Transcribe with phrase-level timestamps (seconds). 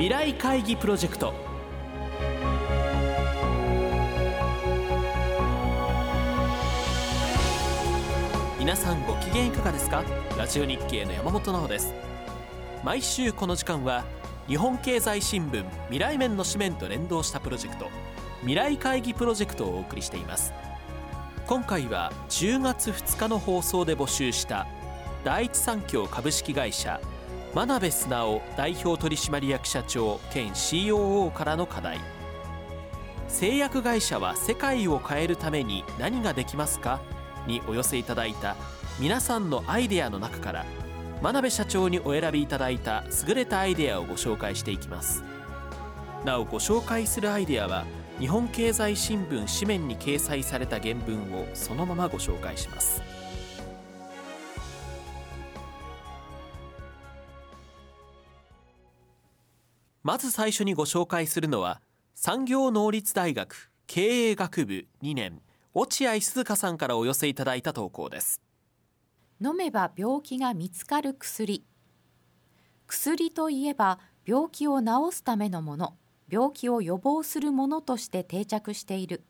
[0.00, 1.34] 未来会議プロジェクト。
[8.58, 10.02] 皆さんご機嫌いかがですか？
[10.38, 11.92] ラジオ日経の山本直です。
[12.82, 14.06] 毎週この時間は
[14.48, 17.90] 日本経済新聞未来面の紙面と連動したプロジェクト
[18.40, 20.54] 未来会議プロジェクトをお送りしています。
[21.46, 24.66] 今回は10月2日の放送で募集した
[25.24, 26.98] 第一三共株式会社
[27.52, 31.98] 真鍋素直代表取締役社長兼 COO からの課題。
[33.26, 37.00] 製薬会社は世界を変えるために何ができますか？
[37.48, 38.54] にお寄せいただいた
[39.00, 40.64] 皆さんのアイデアの中から
[41.22, 45.24] 真鍋社長にお選びいただいた優れたアイデアをご紹介していきます。
[46.24, 47.84] なおご紹介するアイデアは
[48.20, 53.02] 日本経済新聞紙面に掲載された原文をそのままご紹介します。
[60.10, 61.80] まず最初にご紹介するのは
[62.16, 65.40] 産業能率大学経営学部2年
[65.72, 68.40] 落合静香さんからお寄せいただいた投稿です。
[69.40, 71.64] 飲めば病気が見つかる薬。
[72.88, 75.94] 薬といえば病気を治すためのもの
[76.28, 79.22] 病気を予防するものとして定着している。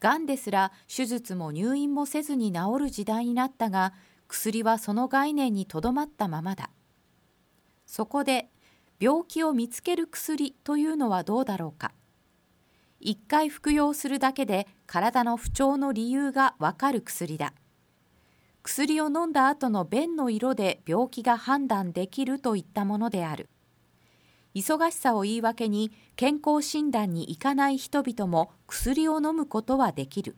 [0.00, 3.94] がんですら手術も入院もせずに治る時代になったが
[4.28, 6.68] 薬はその概念にとどまったままだ。
[7.86, 8.50] そこで
[9.00, 11.92] 病気を見つける薬というのはどうだろうか。
[13.02, 17.52] 1回服用するだけで体の不調の理由がわかる薬だ。
[18.62, 23.50] 薬を飲んだ後の便の色で病気が判断できるといったものである。
[24.54, 30.36] 忙しさを言い訳に健康診断に行かない人々も薬を飲むことはできる。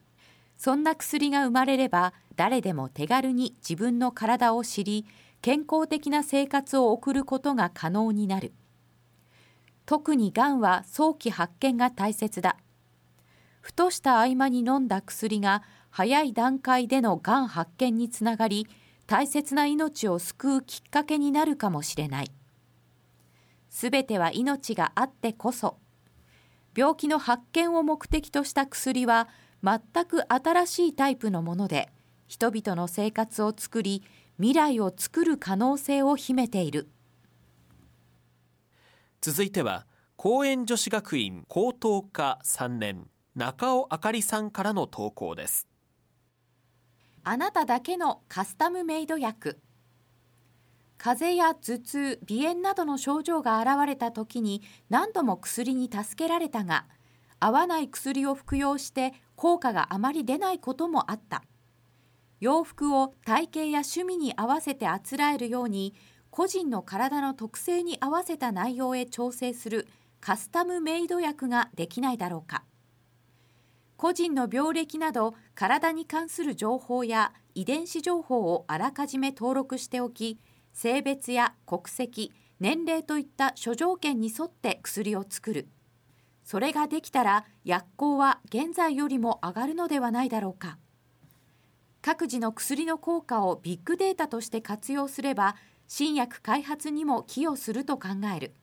[0.56, 5.06] そんな薬が生まれれば誰でも手軽に自分の体を知り
[5.46, 8.52] 健康的な生活を送ることが可能になる。
[9.84, 12.56] 特にがんは早期発見が大切だ。
[13.60, 18.66] ふとした合間に飲んだ薬が早い段階でのがん発見につながり
[19.06, 22.32] 大切な命を救うきっかけになるかもしれない。
[23.70, 25.76] すべては命があってこそ。
[26.76, 29.28] 病気の発見を目的とした薬は
[29.62, 31.88] 全く新しいタイプのもので
[32.26, 34.02] 人々の生活を作り
[34.38, 36.88] 未来を作る可能性を秘めている。
[39.20, 39.86] 続いては
[40.16, 45.66] 公園女子学院高等科3年中尾あかりさんからの投稿です。
[47.24, 49.58] あなただけのカスタムメイド薬。
[50.98, 56.86] 風邪や頭痛鼻炎などの症状が現れた時に何度も薬に助けられたが
[57.40, 61.42] 合わない薬を服用して効果があまり出ないこともあった
[62.40, 65.94] 洋服を体型や趣味に合わせてあつらえるように
[66.30, 69.88] 個人の体の特性に合わせた内容へ調整する
[70.20, 72.64] カスタムメイド薬ができないだろうか。
[73.96, 80.38] 個人の病歴など体に関する情報や遺伝子情報をあらかじめ登録しておき
[80.74, 85.68] 性別や国籍年齢といった諸条件に沿って薬を作る。
[86.44, 90.78] それができたら薬効は現在よりも上がるのではないだろうか。
[92.06, 95.56] 各自の薬の効果をビッグデータとして活用すれば
[95.88, 98.54] 新薬開発にも寄与すると考える。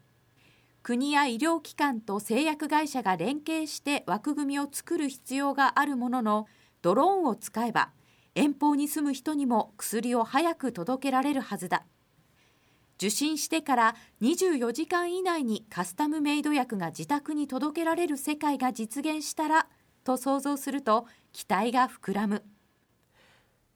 [0.82, 6.48] 国や医療機関と製薬会社が連携して枠組みを作る必要があるものの
[6.82, 7.90] ドローンを使えば
[8.34, 11.84] 遠方に住む人にも薬を早く届けられるはずだ。
[12.96, 19.68] 受診してから24時間以内にカスタムメイド薬が自宅に届けられる世界が実現したら
[20.06, 22.46] と想像すると期待が膨らむ。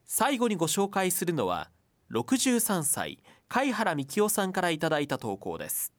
[0.10, 1.70] 最後にご紹介するのは
[2.12, 3.20] 63歳
[3.50, 5.92] 貝原幹夫さんからいただいた投稿です。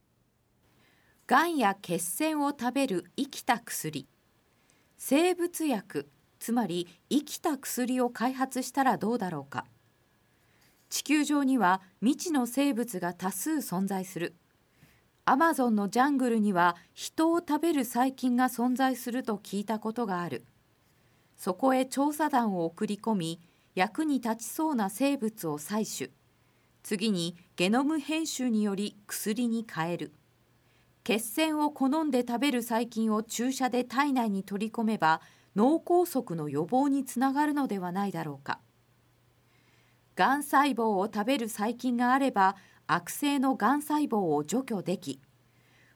[1.26, 4.08] がんや血栓を食べる生きた薬。
[4.96, 6.08] 生物薬
[6.40, 9.66] つまり生きた薬を開発したらどうだろうか。
[10.88, 14.34] 地球上には未知の生物が多数存在する。
[15.26, 20.46] アマゾンのジャングルには人を食べる細菌が存在すると聞いたことがある。
[21.36, 23.40] そこへ調査団を送り込み
[23.74, 26.12] 役に立ちそうな生物を採取。
[26.82, 30.12] 次にゲノム編集により薬に変える。
[31.04, 35.20] 血栓を好んで食べる細菌を注射で体内に取り込めば
[35.56, 38.60] 脳梗塞の予防につながるのではないだろうか。
[40.16, 42.56] がん細胞を食べる細菌があれば
[42.86, 45.20] 悪性のがん細胞を除去でき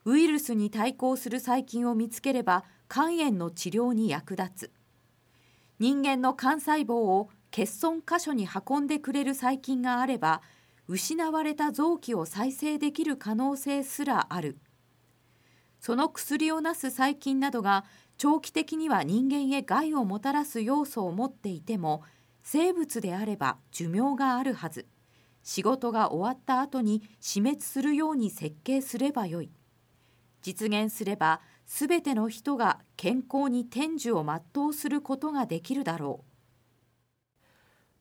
[0.04, 4.72] ウイルスに対抗する細菌を見つければ肝炎の治療に役立つ。
[5.78, 10.40] 人間の肝細胞を欠損箇所に運んでくれる細菌があれば
[10.88, 14.58] 失われた臓器を再生できる可能性すらある。
[15.78, 17.84] その薬をなす細菌などが
[18.16, 22.02] 長期的には人間へ害をもたらす要素を持っていても
[22.42, 24.86] 生物であれば寿命があるはず。
[25.42, 29.50] 仕事が終わった後に死滅するように設計すればよい。
[30.40, 36.31] 実現すればすべての人が健康に天寿を全うすることができるだろう。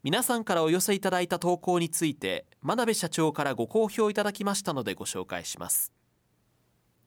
[0.03, 5.91] 皆さんからお寄せいただいた投稿について真鍋社長からご好評いただきましたのでご紹介します。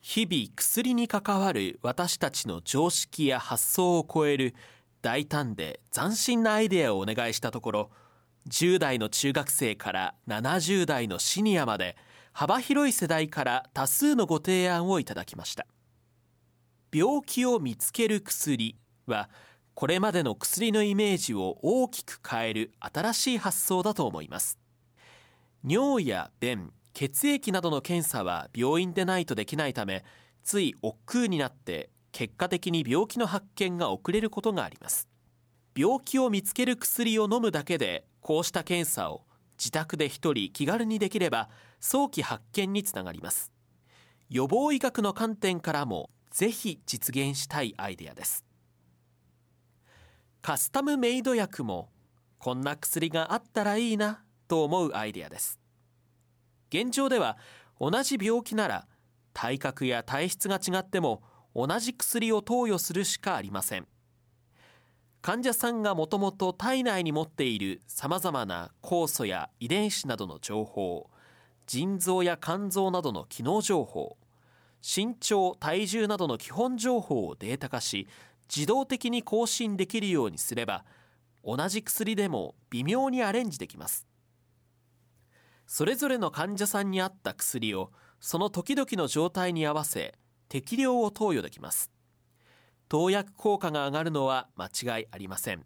[0.01, 4.55] 日々薬に関わる私たちの常識や発想を超える
[5.03, 7.91] 大胆で斬新なアイデアをお願いしたところ
[8.49, 11.97] 10代の中学生から70代のシニアまで
[12.33, 15.67] 幅広い世代から多数のご提案をいただきました。
[16.93, 18.77] 病気を見つける薬
[19.07, 19.29] は
[19.75, 24.59] これまでの薬のイメージを大きく変える新しい発想だと思います。
[25.67, 30.05] 尿や便血液などの検査は病院でないとできないため
[30.45, 35.09] つい億劫になって結果的に病気の発見が遅れることがあります。
[35.77, 39.23] 病気を見つける薬を飲むだけでこうした検査を
[39.59, 41.49] 自宅で一人気軽にできれば
[41.81, 43.51] 早期発見につながります。
[44.31, 48.45] 予防医学の観点からもぜひ実現したいアイデアです。
[50.45, 51.89] カスタムメイド薬も
[52.37, 55.59] こんな薬があったらいいなと思うアイデアです。
[56.69, 57.39] 現状では
[57.81, 58.87] 同じ病気なら
[59.33, 61.23] 体格や体質が違っても
[61.55, 63.87] 同じ薬を投与するしかありません。
[65.23, 71.09] 患者さんがもともと体内に持っているさまざまな酵素や遺伝子などの情報
[71.67, 74.19] 腎臓や肝臓などの機能情報
[74.83, 78.07] 身長体重などの基本情報をデータ化し
[78.55, 80.85] 自動的に更新できるようにすれば
[81.45, 84.07] 同じ薬でも微妙にアレンジできます。
[85.67, 90.15] それぞれの患者さんに合った薬をその時々の状態に合わせ
[90.49, 91.91] 適量を投与できます。
[92.89, 95.65] 投薬効果が上がるのは間違いありません。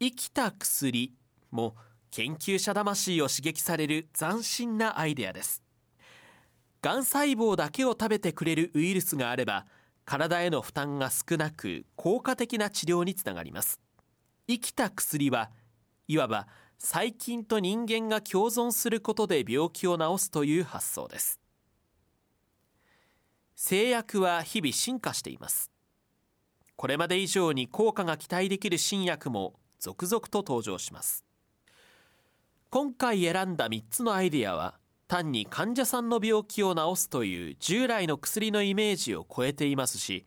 [0.00, 1.14] 生きた薬
[1.50, 1.74] も
[2.10, 5.62] 研究者魂を刺激される斬新なアイデアです。
[6.80, 9.66] がん細胞だけを食べてくれるウイルスがあれば
[10.08, 13.78] 体への負担が少なく効果的な治療につながります。
[14.48, 15.50] 生きた薬は
[16.06, 21.38] いわば細菌と人間が共存することで病気を治すという発想です。
[23.54, 25.70] 製薬は日々進化しています。
[26.76, 31.26] これまで以上に効果が期待できる新薬も続々と登場します。
[32.70, 34.78] 今回選んだ3つのアイデアは
[35.08, 40.26] 単に患者さんの病気を治すという従来の薬のイメージを超えていますし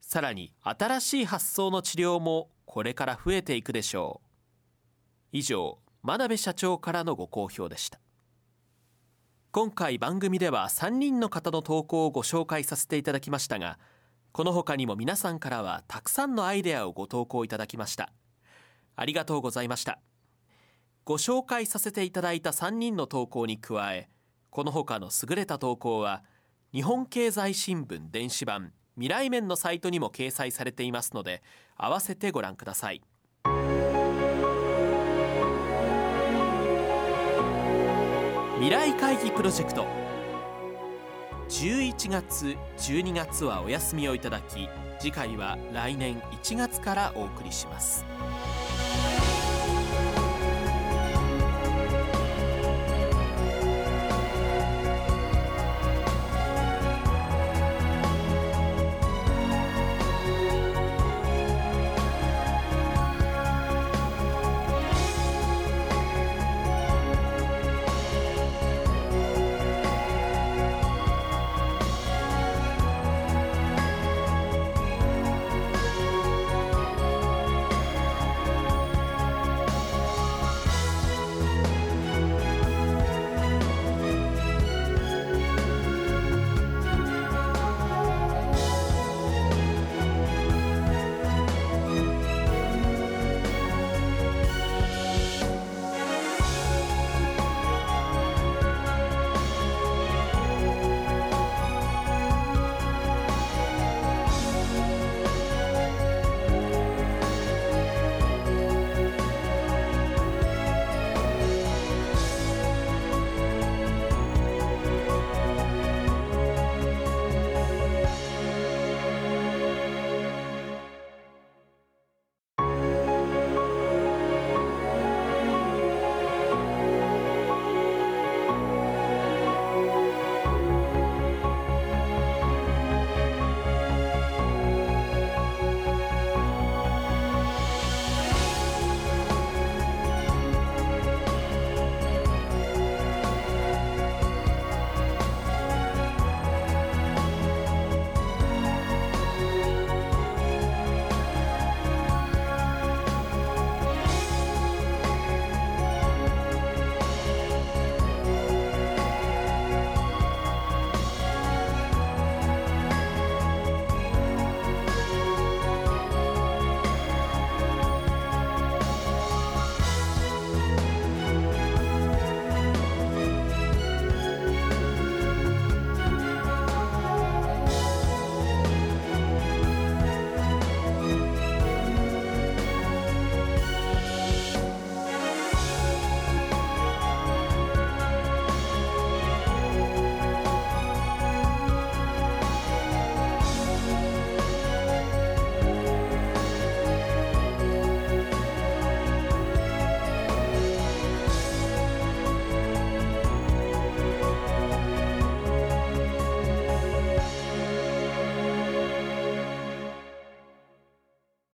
[0.00, 4.28] さらに新しい発想の治療もこれから増えていくでしょう。
[5.32, 7.98] 以上真鍋社長からのご好評でした。
[9.50, 13.78] 今回番組では3人の方の投稿をご紹介させていただきましたが
[14.32, 18.12] この他にも皆さんからはたくさんのアイデアをご投稿いただきました。
[18.94, 19.98] ありがとうございました。
[21.04, 24.08] ご紹介させていただいた3人の投稿に加え
[24.50, 26.22] この他の優れた投稿は
[26.72, 31.42] 日本経済新聞電子版未来面のサイトにも掲載されていますので
[31.76, 33.02] 合わせてご覧ください。
[38.56, 39.86] 未来会議プロジェクト。
[41.48, 44.68] 11月12月はお休みをいただき
[44.98, 48.04] 次回は来年1月からお送りします。